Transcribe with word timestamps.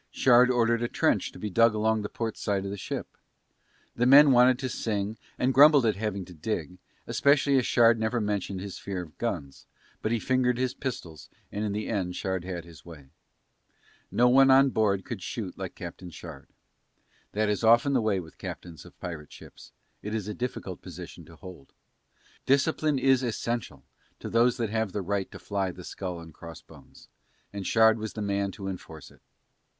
Shard 0.09 0.49
ordered 0.49 0.81
a 0.81 0.87
trench 0.87 1.31
to 1.31 1.37
be 1.37 1.51
dug 1.51 1.75
along 1.75 2.01
the 2.01 2.09
port 2.09 2.35
side 2.35 2.65
of 2.65 2.71
the 2.71 2.75
ship. 2.75 3.05
The 3.95 4.07
men 4.07 4.31
wanted 4.31 4.57
to 4.57 4.67
sing 4.67 5.15
and 5.37 5.53
grumbled 5.53 5.85
at 5.85 5.95
having 5.95 6.25
to 6.25 6.33
dig, 6.33 6.79
especially 7.05 7.55
as 7.59 7.67
Shard 7.67 7.99
never 7.99 8.19
mentioned 8.19 8.61
his 8.61 8.79
fear 8.79 9.03
of 9.03 9.15
guns, 9.19 9.67
but 10.01 10.11
he 10.11 10.17
fingered 10.17 10.57
his 10.57 10.73
pistols 10.73 11.29
and 11.51 11.63
in 11.63 11.71
the 11.71 11.87
end 11.87 12.15
Shard 12.15 12.43
had 12.43 12.65
his 12.65 12.83
way. 12.83 13.09
No 14.09 14.27
one 14.27 14.49
on 14.49 14.71
board 14.71 15.05
could 15.05 15.21
shoot 15.21 15.55
like 15.55 15.75
Captain 15.75 16.09
Shard. 16.09 16.47
That 17.33 17.47
is 17.47 17.63
often 17.63 17.93
the 17.93 18.01
way 18.01 18.19
with 18.19 18.39
captains 18.39 18.85
of 18.85 18.99
pirate 18.99 19.31
ships, 19.31 19.71
it 20.01 20.15
is 20.15 20.27
a 20.27 20.33
difficult 20.33 20.81
position 20.81 21.25
to 21.25 21.35
hold. 21.35 21.73
Discipline 22.47 22.97
is 22.97 23.21
essential 23.21 23.83
to 24.19 24.29
those 24.31 24.57
that 24.57 24.71
have 24.71 24.93
the 24.93 25.03
right 25.03 25.31
to 25.31 25.37
fly 25.37 25.69
the 25.69 25.83
skull 25.83 26.19
and 26.19 26.33
cross 26.33 26.59
bones, 26.63 27.07
and 27.53 27.67
Shard 27.67 27.99
was 27.99 28.13
the 28.13 28.23
man 28.23 28.49
to 28.53 28.67
enforce 28.67 29.11
it. 29.11 29.21